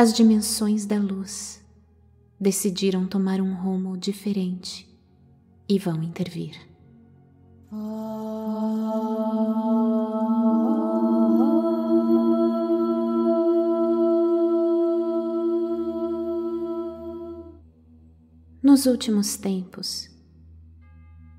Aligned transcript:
as 0.00 0.14
dimensões 0.14 0.86
da 0.86 0.96
luz 0.96 1.62
decidiram 2.40 3.06
tomar 3.06 3.38
um 3.38 3.52
rumo 3.52 3.98
diferente 3.98 4.88
e 5.68 5.78
vão 5.78 6.02
intervir. 6.02 6.56
Nos 18.62 18.86
últimos 18.86 19.36
tempos, 19.36 20.08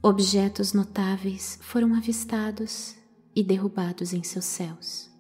objetos 0.03 0.71
notáveis 0.71 1.57
foram 1.63 1.95
avistados 1.95 2.95
e 3.35 3.43
derrubados 3.43 4.13
em 4.13 4.21
seus 4.21 4.45
céus. 4.45 5.10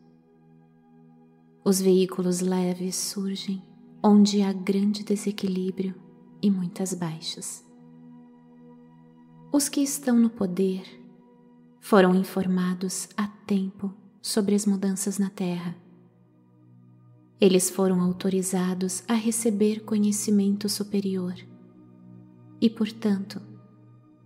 Os 1.63 1.79
veículos 1.79 2.39
leves 2.39 2.95
surgem 2.95 3.61
onde 4.03 4.41
há 4.41 4.51
grande 4.51 5.03
desequilíbrio 5.03 5.93
e 6.41 6.49
muitas 6.49 6.91
baixas. 6.91 7.63
Os 9.51 9.69
que 9.69 9.79
estão 9.79 10.17
no 10.17 10.29
poder 10.31 10.83
foram 11.79 12.15
informados 12.15 13.09
a 13.15 13.27
tempo 13.27 13.93
sobre 14.23 14.55
as 14.55 14.65
mudanças 14.65 15.19
na 15.19 15.29
Terra. 15.29 15.75
Eles 17.39 17.69
foram 17.69 18.01
autorizados 18.01 19.03
a 19.07 19.13
receber 19.13 19.81
conhecimento 19.81 20.67
superior 20.67 21.35
e, 22.59 22.71
portanto, 22.71 23.39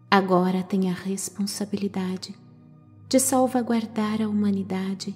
agora 0.10 0.64
têm 0.64 0.90
a 0.90 0.94
responsabilidade 0.94 2.34
de 3.10 3.20
salvaguardar 3.20 4.22
a 4.22 4.28
humanidade 4.30 5.14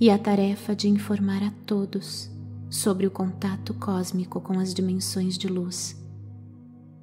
e 0.00 0.10
a 0.10 0.18
tarefa 0.18 0.76
de 0.76 0.88
informar 0.88 1.42
a 1.42 1.50
todos 1.66 2.30
sobre 2.70 3.06
o 3.06 3.10
contato 3.10 3.74
cósmico 3.74 4.40
com 4.40 4.58
as 4.58 4.72
dimensões 4.72 5.36
de 5.36 5.48
luz, 5.48 5.96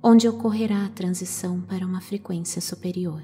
onde 0.01 0.27
ocorrerá 0.27 0.85
a 0.85 0.89
transição 0.89 1.61
para 1.61 1.85
uma 1.85 1.99
frequência 1.99 2.61
superior. 2.61 3.23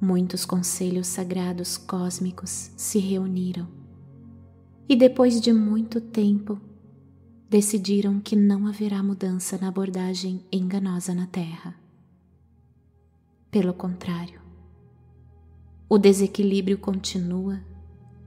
Muitos 0.00 0.44
conselhos 0.44 1.06
sagrados 1.06 1.76
cósmicos 1.76 2.70
se 2.76 2.98
reuniram 2.98 3.66
e, 4.88 4.94
depois 4.94 5.40
de 5.40 5.52
muito 5.52 6.00
tempo, 6.00 6.60
decidiram 7.48 8.20
que 8.20 8.36
não 8.36 8.66
haverá 8.66 9.02
mudança 9.02 9.56
na 9.58 9.68
abordagem 9.68 10.44
enganosa 10.52 11.14
na 11.14 11.26
Terra. 11.26 11.74
Pelo 13.50 13.72
contrário, 13.72 14.41
o 15.92 15.98
desequilíbrio 15.98 16.78
continua 16.78 17.60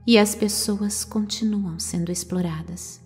e 0.06 0.16
as 0.16 0.36
pessoas 0.36 1.04
continuam 1.04 1.80
sendo 1.80 2.12
exploradas. 2.12 3.04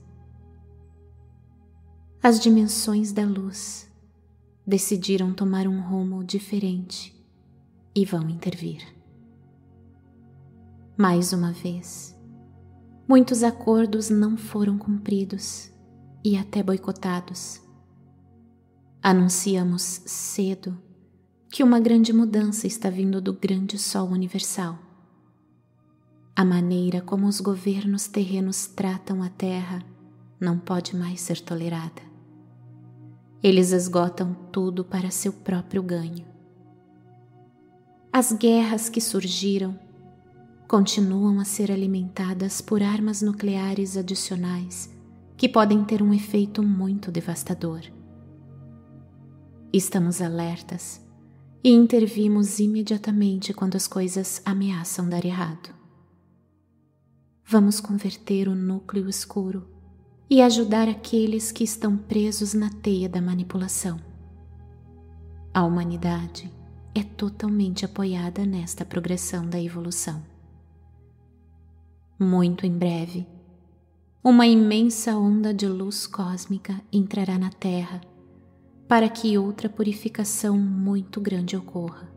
As 2.22 2.38
dimensões 2.38 3.10
da 3.10 3.24
luz 3.24 3.90
decidiram 4.66 5.32
tomar 5.32 5.66
um 5.66 5.80
rumo 5.80 6.22
diferente 6.22 7.18
e 7.94 8.04
vão 8.04 8.28
intervir. 8.28 8.86
Mais 10.94 11.32
uma 11.32 11.52
vez, 11.52 12.14
muitos 13.08 13.42
acordos 13.42 14.10
não 14.10 14.36
foram 14.36 14.76
cumpridos 14.76 15.72
e 16.22 16.36
até 16.36 16.62
boicotados. 16.62 17.62
Anunciamos 19.02 20.02
cedo 20.04 20.78
que 21.50 21.64
uma 21.64 21.80
grande 21.80 22.12
mudança 22.12 22.68
está 22.68 22.88
vindo 22.88 23.20
do 23.20 23.32
grande 23.32 23.76
Sol 23.76 24.08
universal. 24.08 24.78
A 26.34 26.44
maneira 26.44 27.00
como 27.00 27.26
os 27.26 27.40
governos 27.40 28.06
terrenos 28.06 28.68
tratam 28.68 29.20
a 29.20 29.28
Terra 29.28 29.84
não 30.38 30.56
pode 30.56 30.94
mais 30.94 31.20
ser 31.20 31.40
tolerada. 31.40 32.00
Eles 33.42 33.72
esgotam 33.72 34.32
tudo 34.52 34.84
para 34.84 35.10
seu 35.10 35.32
próprio 35.32 35.82
ganho. 35.82 36.24
As 38.12 38.32
guerras 38.32 38.88
que 38.88 39.00
surgiram 39.00 39.76
continuam 40.68 41.40
a 41.40 41.44
ser 41.44 41.72
alimentadas 41.72 42.60
por 42.60 42.80
armas 42.80 43.22
nucleares 43.22 43.96
adicionais 43.96 44.88
que 45.36 45.48
podem 45.48 45.84
ter 45.84 46.00
um 46.00 46.14
efeito 46.14 46.62
muito 46.62 47.10
devastador. 47.10 47.80
Estamos 49.72 50.22
alertas 50.22 51.09
e 51.62 51.70
intervimos 51.70 52.58
imediatamente 52.58 53.52
quando 53.52 53.76
as 53.76 53.86
coisas 53.86 54.40
ameaçam 54.44 55.08
dar 55.08 55.24
errado. 55.24 55.74
Vamos 57.44 57.80
converter 57.80 58.48
o 58.48 58.54
núcleo 58.54 59.08
escuro 59.08 59.66
e 60.28 60.40
ajudar 60.40 60.88
aqueles 60.88 61.50
que 61.50 61.64
estão 61.64 61.96
presos 61.96 62.54
na 62.54 62.70
teia 62.70 63.08
da 63.08 63.20
manipulação. 63.20 64.00
A 65.52 65.64
humanidade 65.64 66.50
é 66.94 67.02
totalmente 67.02 67.84
apoiada 67.84 68.46
nesta 68.46 68.84
progressão 68.84 69.48
da 69.48 69.60
evolução. 69.60 70.22
Muito 72.18 72.64
em 72.64 72.72
breve, 72.72 73.26
uma 74.22 74.46
imensa 74.46 75.16
onda 75.16 75.52
de 75.52 75.66
luz 75.66 76.06
cósmica 76.06 76.80
entrará 76.92 77.38
na 77.38 77.50
Terra 77.50 78.00
para 78.90 79.08
que 79.08 79.38
outra 79.38 79.68
purificação 79.68 80.58
muito 80.58 81.20
grande 81.20 81.56
ocorra. 81.56 82.12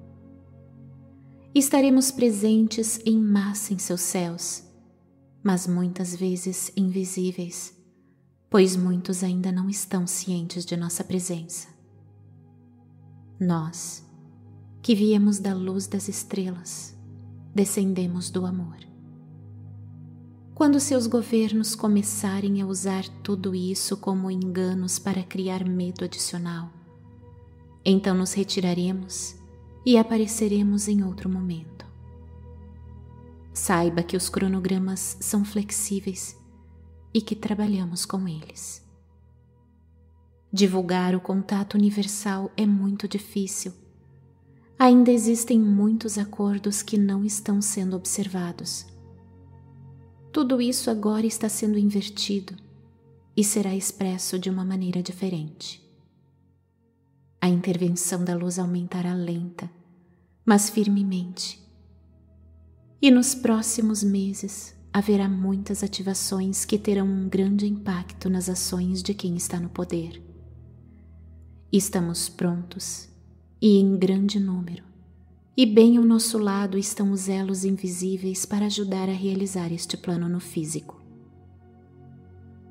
Estaremos 1.54 2.10
presentes 2.10 3.00
em 3.06 3.16
massa 3.16 3.76
em 3.76 3.78
seus 3.78 4.02
céus, 4.02 4.64
mas 5.44 5.68
muitas 5.68 6.16
vezes 6.16 6.72
invisíveis, 6.76 7.78
pois 8.50 8.76
muitos 8.76 9.24
ainda 9.24 9.52
não 9.52 9.70
estão 9.70 10.08
cientes 10.08 10.66
de 10.66 10.76
nossa 10.76 11.04
presença. 11.04 11.68
Nós, 13.40 14.04
que 14.82 14.96
viemos 14.96 15.38
da 15.38 15.54
luz 15.54 15.86
das 15.86 16.08
estrelas, 16.08 16.98
descendemos 17.54 18.32
do 18.32 18.48
amor. 18.48 18.80
Quando 20.56 20.80
seus 20.80 21.08
governos 21.08 21.74
começarem 21.74 22.62
a 22.62 22.68
usar 22.68 23.08
tudo 23.24 23.56
isso 23.56 23.98
como 23.98 24.30
enganos 24.30 25.00
para 25.00 25.24
criar 25.24 25.68
medo 25.68 26.06
adicional, 26.06 26.70
então 27.84 28.16
nos 28.16 28.34
retiraremos 28.34 29.36
e 29.84 29.98
apareceremos 29.98 30.88
em 30.88 31.04
outro 31.04 31.28
momento. 31.28 31.88
Saiba 33.52 34.04
que 34.04 34.16
os 34.16 34.30
cronogramas 34.30 35.18
são 35.20 35.44
flexíveis 35.44 36.38
e 37.12 37.20
que 37.20 37.36
trabalhamos 37.36 38.06
com 38.06 38.28
eles. 38.28 38.86
Divulgar 40.52 41.16
o 41.16 41.20
contato 41.20 41.74
universal 41.74 42.52
é 42.56 42.66
muito 42.66 43.08
difícil. 43.08 43.74
Ainda 44.78 45.12
existem 45.12 45.60
muitos 45.60 46.20
acordos 46.20 46.84
que 46.84 46.98
não 46.98 47.26
estão 47.26 47.60
sendo 47.60 47.96
observados 47.96 48.93
tudo 50.34 50.60
isso 50.60 50.90
agora 50.90 51.28
está 51.28 51.48
sendo 51.48 51.78
invertido 51.78 52.56
e 53.38 53.44
será 53.44 53.76
expresso 53.76 54.40
de 54.40 54.50
uma 54.50 54.66
maneira 54.66 55.04
diferente. 55.04 55.80
A 57.40 57.48
intervenção 57.48 58.26
da 58.26 58.36
luz 58.36 58.58
aumentará 58.58 59.14
lenta, 59.14 59.70
mas 60.44 60.72
firmemente. 60.72 61.62
E 63.00 63.12
nos 63.12 63.36
próximos 63.36 64.02
meses 64.02 64.76
haverá 64.92 65.30
muitas 65.30 65.84
ativações 65.84 66.66
que 66.66 66.80
terão 66.80 67.06
um 67.06 67.30
grande 67.30 67.68
impacto 67.68 68.28
nas 68.28 68.50
ações 68.50 69.04
de 69.04 69.14
quem 69.14 69.36
está 69.36 69.60
no 69.60 69.70
poder. 69.70 70.20
Estamos 71.72 72.28
prontos 72.28 73.08
e 73.62 73.78
em 73.78 73.96
grande 73.98 74.40
número 74.40 74.93
e 75.56 75.66
bem 75.66 75.98
ao 75.98 76.04
nosso 76.04 76.38
lado 76.40 76.78
estão 76.78 77.12
os 77.12 77.30
elos 77.30 77.64
invisíveis 77.64 78.46
para 78.46 78.66
ajudar 78.66 79.08
a 79.08 79.14
realizar 79.14 79.72
este 79.72 79.96
plano 79.96 80.28
no 80.28 80.40
físico. 80.40 81.00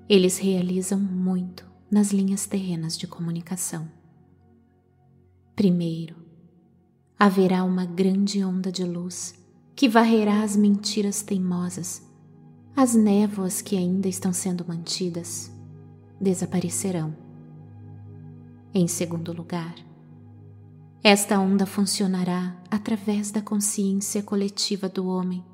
Eles 0.08 0.38
realizam 0.38 0.98
muito 0.98 1.64
nas 1.88 2.10
linhas 2.10 2.44
terrenas 2.44 2.98
de 2.98 3.06
comunicação. 3.06 3.88
Primeiro, 5.54 6.16
haverá 7.18 7.62
uma 7.62 7.84
grande 7.84 8.44
onda 8.44 8.72
de 8.72 8.82
luz 8.82 9.34
que 9.76 9.88
varrerá 9.88 10.42
as 10.42 10.56
mentiras 10.56 11.22
teimosas, 11.22 12.02
as 12.74 12.94
névoas 12.94 13.62
que 13.62 13.76
ainda 13.76 14.08
estão 14.08 14.32
sendo 14.32 14.66
mantidas 14.66 15.52
desaparecerão. 16.20 17.14
Em 18.74 18.88
segundo 18.88 19.32
lugar, 19.32 19.74
esta 21.04 21.40
onda 21.40 21.66
funcionará 21.66 22.56
através 22.70 23.32
da 23.32 23.42
consciência 23.42 24.22
coletiva 24.22 24.88
do 24.88 25.08
homem, 25.08 25.44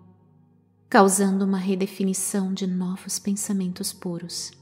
causando 0.90 1.42
uma 1.42 1.56
redefinição 1.56 2.52
de 2.52 2.66
novos 2.66 3.18
pensamentos 3.18 3.90
puros. 3.90 4.52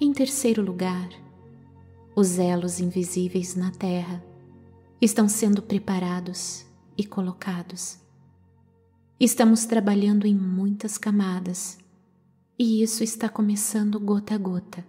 Em 0.00 0.14
terceiro 0.14 0.62
lugar, 0.62 1.10
os 2.16 2.38
elos 2.38 2.80
invisíveis 2.80 3.54
na 3.54 3.70
Terra 3.70 4.24
estão 4.98 5.28
sendo 5.28 5.60
preparados 5.60 6.64
e 6.96 7.04
colocados. 7.04 7.98
Estamos 9.18 9.66
trabalhando 9.66 10.26
em 10.26 10.34
muitas 10.34 10.96
camadas 10.96 11.76
e 12.58 12.82
isso 12.82 13.04
está 13.04 13.28
começando 13.28 14.00
gota 14.00 14.34
a 14.34 14.38
gota. 14.38 14.82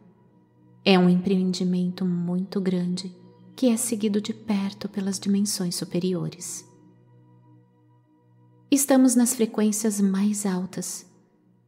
É 0.85 0.97
um 0.97 1.09
empreendimento 1.09 2.05
muito 2.05 2.61
grande 2.61 3.19
que 3.55 3.69
é 3.69 3.77
seguido 3.77 4.21
de 4.21 4.33
perto 4.33 4.89
pelas 4.89 5.19
dimensões 5.19 5.75
superiores. 5.75 6.65
Estamos 8.69 9.15
nas 9.15 9.33
frequências 9.33 9.99
mais 9.99 10.45
altas 10.45 11.05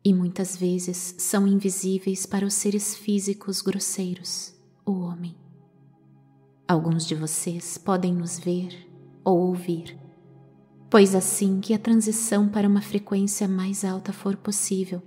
e 0.05 0.13
muitas 0.13 0.55
vezes 0.55 1.15
são 1.17 1.47
invisíveis 1.47 2.25
para 2.25 2.45
os 2.45 2.53
seres 2.53 2.95
físicos 2.95 3.61
grosseiros, 3.61 4.53
o 4.85 4.91
homem. 4.99 5.35
Alguns 6.67 7.05
de 7.05 7.15
vocês 7.15 7.77
podem 7.77 8.13
nos 8.13 8.39
ver 8.39 8.89
ou 9.23 9.47
ouvir, 9.47 9.97
pois 10.89 11.13
assim 11.13 11.59
que 11.59 11.73
a 11.73 11.79
transição 11.79 12.47
para 12.47 12.67
uma 12.67 12.81
frequência 12.81 13.47
mais 13.47 13.83
alta 13.83 14.13
for 14.13 14.37
possível, 14.37 15.01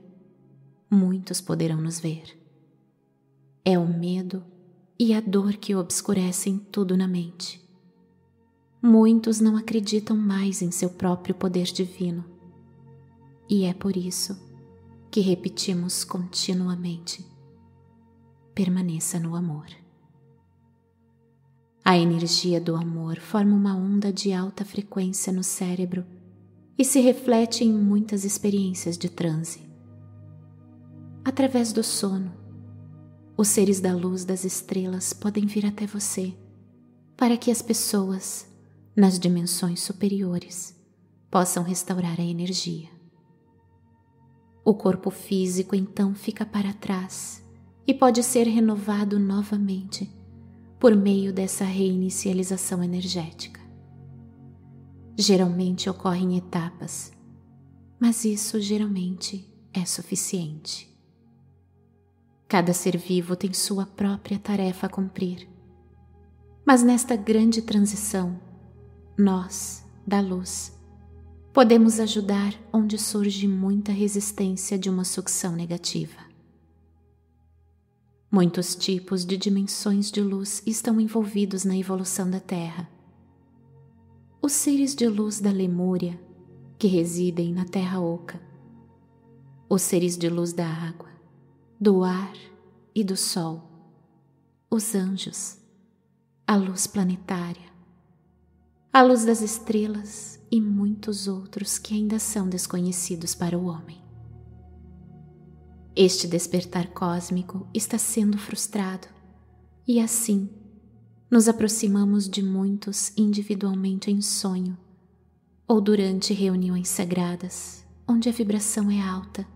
muitos 0.91 1.41
poderão 1.41 1.81
nos 1.81 1.99
ver. 1.99 2.39
É 3.65 3.79
o 3.79 3.87
medo 3.87 4.45
e 4.99 5.13
a 5.13 5.21
dor 5.21 5.55
que 5.55 5.75
obscurecem 5.75 6.59
tudo 6.59 6.97
na 6.97 7.07
mente. 7.07 7.63
Muitos 8.83 9.41
não 9.41 9.57
acreditam 9.57 10.17
mais 10.17 10.63
em 10.63 10.71
seu 10.71 10.91
próprio 10.91 11.35
poder 11.35 11.65
divino. 11.65 12.25
E 13.49 13.65
é 13.65 13.75
por 13.75 13.97
isso 13.97 14.39
que 15.11 15.21
repetimos 15.21 16.05
continuamente: 16.05 17.27
permaneça 18.55 19.19
no 19.19 19.35
amor. 19.35 19.67
A 21.85 21.97
energia 21.97 22.61
do 22.61 22.75
amor 22.75 23.21
forma 23.21 23.55
uma 23.55 23.77
onda 23.77 24.13
de 24.13 24.33
alta 24.33 24.65
frequência 24.65 25.33
no 25.33 25.45
cérebro 25.45 26.05
e 26.79 26.85
se 26.85 27.01
reflete 27.01 27.65
em 27.65 27.73
muitas 27.73 28.25
experiências 28.25 28.99
de 28.99 29.09
transe. 29.09 29.61
Através 31.25 31.73
do 31.73 31.83
sono, 31.83 32.46
os 33.37 33.49
seres 33.49 33.81
da 33.81 33.95
luz 33.95 34.25
das 34.25 34.45
estrelas 34.45 35.13
podem 35.13 35.45
vir 35.47 35.67
até 35.67 35.87
você 35.87 36.35
para 37.17 37.37
que 37.37 37.51
as 37.51 37.63
pessoas, 37.63 38.47
nas 38.95 39.19
dimensões 39.19 39.81
superiores, 39.81 40.75
possam 41.31 41.63
restaurar 41.63 42.21
a 42.21 42.25
energia. 42.25 42.89
O 44.65 44.75
corpo 44.75 45.11
físico 45.11 45.75
então 45.75 46.15
fica 46.15 46.45
para 46.45 46.73
trás 46.73 47.43
e 47.87 47.95
pode 47.95 48.23
ser 48.23 48.47
renovado 48.47 49.19
novamente 49.19 50.11
por 50.79 50.95
meio 50.95 51.33
dessa 51.33 51.65
reinicialização 51.65 52.83
energética. 52.83 53.61
Geralmente 55.17 55.89
ocorre 55.89 56.23
em 56.23 56.37
etapas, 56.37 57.13
mas 57.99 58.25
isso 58.25 58.61
geralmente 58.61 59.51
é 59.73 59.85
suficiente. 59.87 60.96
Cada 62.49 62.73
ser 62.73 62.97
vivo 62.97 63.35
tem 63.35 63.53
sua 63.53 63.85
própria 63.85 64.39
tarefa 64.39 64.87
a 64.87 64.91
cumprir. 64.91 65.49
Mas 66.65 66.83
nesta 66.83 67.17
grande 67.17 67.61
transição, 67.61 68.41
nós, 69.19 69.85
da 70.07 70.21
luz, 70.21 70.77
podemos 71.53 71.99
ajudar 71.99 72.55
onde 72.73 72.99
surge 72.99 73.49
muita 73.49 73.91
resistência 73.91 74.79
de 74.79 74.89
uma 74.89 75.05
sucção 75.05 75.57
negativa. 75.57 76.27
Muitos 78.31 78.77
tipos 78.77 79.25
de 79.25 79.37
dimensões 79.37 80.11
de 80.11 80.21
luz 80.21 80.63
estão 80.67 81.01
envolvidos 81.01 81.65
na 81.65 81.77
evolução 81.77 82.31
da 82.31 82.39
Terra. 82.39 82.89
Os 84.43 84.53
seres 84.53 84.95
de 84.95 85.09
luz 85.09 85.41
da 85.41 85.51
Lemúria, 85.51 86.21
que 86.79 86.87
residem 86.87 87.53
na 87.53 87.65
Terra 87.65 88.01
Oca, 88.01 88.41
os 89.69 89.83
seres 89.83 90.17
de 90.17 90.29
luz 90.29 90.53
da 90.53 90.67
água, 90.67 91.16
do 91.79 92.03
ar 92.03 92.33
e 92.95 93.05
do 93.05 93.19
sol, 93.19 93.63
os 94.71 94.95
anjos, 94.95 95.59
a 96.47 96.57
luz 96.57 96.87
planetária, 96.87 97.71
a 98.91 99.03
luz 99.03 99.27
das 99.27 99.43
estrelas 99.43 100.41
e 100.51 100.59
muitos 100.59 101.29
outros 101.29 101.79
que 101.79 101.93
ainda 101.93 102.19
são 102.19 102.49
desconhecidos 102.49 103.35
para 103.35 103.59
o 103.59 103.67
homem. 103.67 104.03
Este 105.95 106.27
despertar 106.27 106.89
cósmico 106.95 107.69
está 107.75 107.99
sendo 107.99 108.39
frustrado 108.39 109.09
e 109.87 110.01
assim 110.01 110.49
nos 111.31 111.47
aproximamos 111.47 112.27
de 112.27 112.43
muitos 112.43 113.13
individualmente 113.19 114.11
em 114.11 114.23
sonho 114.23 114.79
ou 115.69 115.79
durante 115.79 116.33
reuniões 116.33 116.89
sagradas 116.89 117.85
onde 118.09 118.31
a 118.31 118.33
vibração 118.33 118.91
é 118.91 119.01
alta 119.01 119.47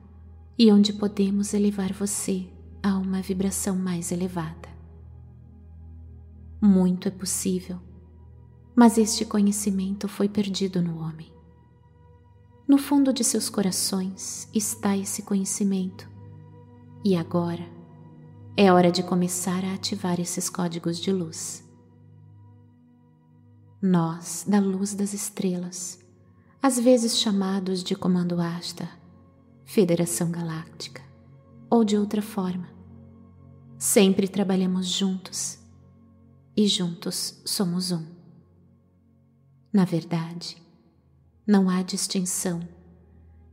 e 0.61 0.71
onde 0.71 0.93
podemos 0.93 1.55
elevar 1.55 1.91
você 1.91 2.47
a 2.83 2.95
uma 2.99 3.23
vibração 3.23 3.75
mais 3.75 4.13
elevada. 4.13 4.69
Muito 6.61 7.09
é 7.09 7.11
possível, 7.11 7.81
mas 8.77 8.99
este 8.99 9.25
conhecimento 9.25 10.07
foi 10.07 10.29
perdido 10.29 10.83
no 10.83 10.99
homem. 10.99 11.33
No 12.69 12.77
fundo 12.77 13.11
de 13.11 13.25
seus 13.25 13.49
corações 13.49 14.51
está 14.53 14.95
esse 14.95 15.23
conhecimento, 15.23 16.07
e 17.03 17.17
agora 17.17 17.67
é 18.55 18.71
hora 18.71 18.93
de 18.93 19.03
começar 19.03 19.65
a 19.65 19.73
ativar 19.73 20.21
esses 20.21 20.51
códigos 20.51 21.01
de 21.01 21.11
luz. 21.11 21.67
Nós, 23.81 24.45
da 24.47 24.61
luz 24.61 24.93
das 24.93 25.15
estrelas, 25.15 25.99
às 26.63 26.79
vezes 26.79 27.19
chamados 27.19 27.83
de 27.83 27.97
Comando 27.97 28.39
Asta, 28.43 29.00
Federação 29.73 30.33
Galáctica 30.33 31.01
ou 31.71 31.85
de 31.85 31.97
outra 31.97 32.21
forma. 32.21 32.69
Sempre 33.79 34.27
trabalhamos 34.27 34.89
juntos 34.89 35.61
e 36.57 36.67
juntos 36.67 37.41
somos 37.45 37.93
um. 37.93 38.05
Na 39.73 39.85
verdade, 39.85 40.61
não 41.47 41.71
há 41.71 41.83
distinção 41.83 42.69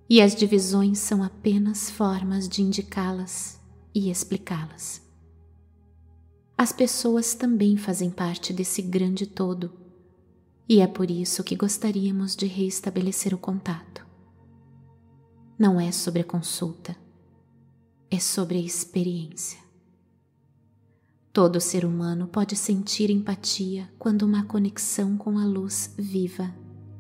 e 0.10 0.20
as 0.20 0.34
divisões 0.34 0.98
são 0.98 1.22
apenas 1.22 1.92
formas 1.92 2.50
de 2.50 2.64
indicá-las 2.64 3.62
e 3.94 4.10
explicá-las. 4.10 5.04
As 6.58 6.72
pessoas 6.72 7.36
também 7.36 7.78
fazem 7.78 8.10
parte 8.10 8.52
desse 8.52 8.82
grande 8.82 9.28
todo 9.28 9.72
e 10.68 10.82
é 10.82 10.88
por 10.88 11.12
isso 11.12 11.44
que 11.44 11.56
gostaríamos 11.56 12.36
de 12.36 12.48
reestabelecer 12.48 13.36
o 13.36 13.38
contato 13.38 13.97
não 15.58 15.80
é 15.80 15.92
sobre 15.92 16.22
a 16.22 16.26
consulta, 16.26 16.96
é 18.12 18.20
sobre 18.20 18.58
a 18.58 18.62
experiência. 18.62 19.60
Todo 21.34 21.60
ser 21.60 21.86
humano 21.86 22.28
pode 22.28 22.56
sentir 22.56 23.10
empatia 23.10 23.92
quando 23.98 24.24
uma 24.24 24.44
conexão 24.46 25.18
com 25.18 25.38
a 25.38 25.46
luz 25.46 25.94
viva 25.98 26.54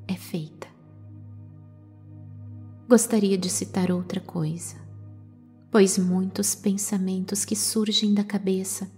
é 0.08 0.15
feita. 0.15 0.67
Gostaria 2.88 3.38
de 3.38 3.50
citar 3.50 3.91
outra 3.91 4.22
coisa, 4.22 4.75
pois 5.70 5.98
muitos 5.98 6.55
pensamentos 6.55 7.43
que 7.43 7.55
surgem 7.55 8.13
da 8.13 8.24
cabeça 8.24 8.89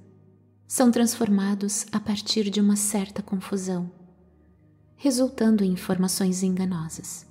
são 0.67 0.91
transformados 0.91 1.85
a 1.91 1.99
partir 1.99 2.49
de 2.49 2.61
uma 2.61 2.75
certa 2.75 3.23
confusão, 3.23 3.91
resultando 4.95 5.63
em 5.63 5.71
informações 5.71 6.43
enganosas. 6.43 7.28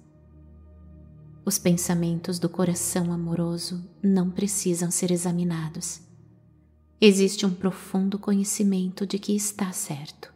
Os 1.49 1.59
pensamentos 1.59 2.38
do 2.38 2.47
coração 2.47 3.11
amoroso 3.11 3.83
não 4.02 4.31
precisam 4.31 4.90
ser 4.90 5.11
examinados. 5.11 5.99
Existe 7.00 7.47
um 7.47 7.55
profundo 7.55 8.19
conhecimento 8.19 9.07
de 9.07 9.19
que 9.19 9.35
está 9.35 9.73
certo. 9.73 10.31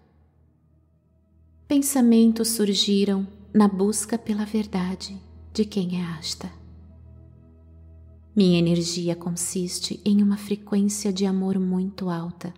Pensamentos 1.68 2.48
surgiram 2.48 3.28
na 3.52 3.68
busca 3.68 4.16
pela 4.16 4.46
verdade 4.46 5.20
de 5.52 5.66
quem 5.66 6.00
é 6.00 6.04
Asta. 6.18 6.50
Minha 8.34 8.58
energia 8.58 9.14
consiste 9.14 10.00
em 10.06 10.22
uma 10.22 10.38
frequência 10.38 11.12
de 11.12 11.26
amor 11.26 11.58
muito 11.58 12.08
alta 12.08 12.54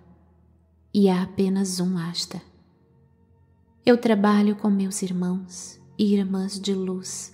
e 0.94 1.08
há 1.08 1.24
apenas 1.24 1.80
um 1.80 1.98
Asta. 1.98 2.40
Eu 3.84 3.98
trabalho 3.98 4.54
com 4.54 4.70
meus 4.70 5.02
irmãos 5.02 5.80
e 5.98 6.14
irmãs 6.14 6.60
de 6.60 6.72
luz 6.72 7.33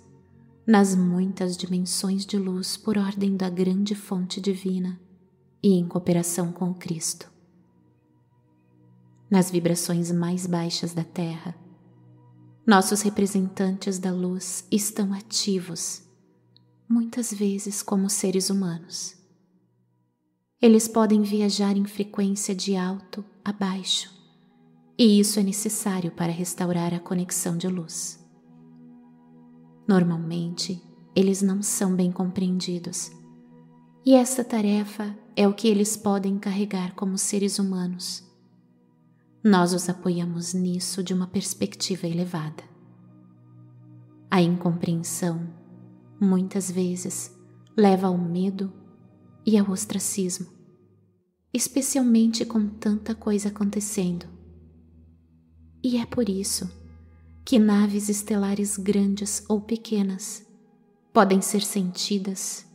nas 0.71 0.95
muitas 0.95 1.57
dimensões 1.57 2.25
de 2.25 2.39
luz 2.39 2.77
por 2.77 2.97
ordem 2.97 3.37
da 3.37 3.51
grande 3.51 3.93
fonte 3.93 4.41
divina 4.41 5.01
e 5.61 5.71
em 5.71 5.85
cooperação 5.85 6.53
com 6.53 6.73
Cristo. 6.73 7.29
Nas 9.29 9.51
vibrações 9.51 10.13
mais 10.13 10.47
baixas 10.47 10.95
da 10.95 11.03
Terra, 11.03 11.57
nossos 12.65 13.03
representantes 13.03 13.99
da 13.99 14.13
luz 14.13 14.65
estão 14.71 15.13
ativos, 15.13 16.05
muitas 16.89 17.35
vezes 17.35 17.83
como 17.83 18.09
seres 18.09 18.49
humanos. 18.49 19.17
Eles 20.63 20.87
podem 20.87 21.21
viajar 21.23 21.77
em 21.77 21.85
frequência 21.85 22.55
de 22.55 22.77
alto 22.77 23.25
a 23.45 23.53
baixo, 23.53 24.09
e 24.97 25.19
isso 25.19 25.41
é 25.41 25.43
necessário 25.43 26.13
para 26.13 26.31
restaurar 26.31 26.95
a 26.95 27.01
conexão 27.01 27.59
de 27.59 27.67
luz. 27.67 28.20
Normalmente, 29.91 30.81
eles 31.17 31.43
não 31.43 31.65
são 31.65 31.97
bem 31.97 32.13
compreendidos, 32.13 33.11
E 34.07 34.15
essa 34.15 34.45
tarefa 34.45 35.19
é 35.35 35.49
o 35.49 35.53
que 35.53 35.67
eles 35.67 35.97
podem 35.97 36.39
carregar 36.39 36.95
como 36.95 37.19
seres 37.19 37.59
humanos. 37.59 38.25
Nós 39.43 39.75
os 39.75 39.89
apoiamos 39.89 40.55
nisso 40.55 41.03
de 41.03 41.13
uma 41.13 41.27
perspectiva 41.27 42.07
elevada. 42.07 42.63
A 44.31 44.41
incompreensão, 44.41 45.53
muitas 46.21 46.71
vezes, 46.71 47.37
leva 47.77 48.07
ao 48.07 48.17
medo 48.17 48.73
e 49.45 49.59
ao 49.59 49.69
ostracismo, 49.69 50.47
especialmente 51.53 52.45
com 52.45 52.69
tanta 52.69 53.13
coisa 53.13 53.49
acontecendo. 53.49 54.25
E 55.83 55.97
é 55.97 56.07
por 56.07 56.29
isso 56.29 56.80
que 57.45 57.59
naves 57.59 58.09
estelares 58.09 58.77
grandes 58.77 59.45
ou 59.49 59.61
pequenas 59.61 60.47
podem 61.13 61.41
ser 61.41 61.63
sentidas 61.63 62.67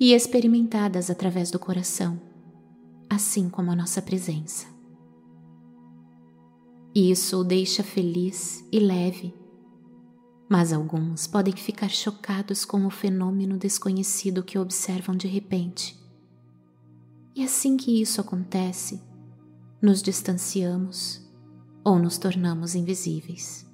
e 0.00 0.12
experimentadas 0.12 1.10
através 1.10 1.50
do 1.50 1.58
coração, 1.58 2.20
assim 3.08 3.48
como 3.48 3.70
a 3.70 3.76
nossa 3.76 4.00
presença. 4.00 4.66
Isso 6.94 7.40
o 7.40 7.44
deixa 7.44 7.82
feliz 7.82 8.64
e 8.70 8.78
leve, 8.78 9.34
mas 10.48 10.72
alguns 10.72 11.26
podem 11.26 11.54
ficar 11.54 11.90
chocados 11.90 12.64
com 12.64 12.86
o 12.86 12.90
fenômeno 12.90 13.58
desconhecido 13.58 14.42
que 14.42 14.58
observam 14.58 15.16
de 15.16 15.26
repente. 15.26 15.98
E 17.34 17.42
assim 17.42 17.76
que 17.76 18.00
isso 18.00 18.20
acontece, 18.20 19.02
nos 19.82 20.00
distanciamos 20.00 21.20
ou 21.82 21.98
nos 21.98 22.16
tornamos 22.16 22.76
invisíveis. 22.76 23.66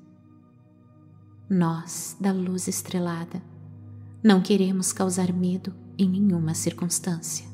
Nós, 1.52 2.16
da 2.20 2.30
luz 2.30 2.68
estrelada, 2.68 3.42
não 4.22 4.40
queremos 4.40 4.92
causar 4.92 5.32
medo 5.32 5.74
em 5.98 6.08
nenhuma 6.08 6.54
circunstância. 6.54 7.44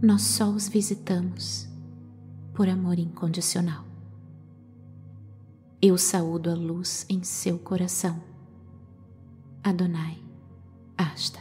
Nós 0.00 0.22
só 0.22 0.48
os 0.48 0.68
visitamos 0.68 1.68
por 2.54 2.70
amor 2.70 2.98
incondicional. 2.98 3.84
Eu 5.82 5.98
saúdo 5.98 6.50
a 6.50 6.54
luz 6.54 7.04
em 7.10 7.22
seu 7.22 7.58
coração. 7.58 8.18
Adonai 9.62 10.24
Asta. 10.96 11.40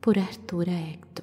Por 0.00 0.18
Artura 0.18 0.72
Hector 0.72 1.19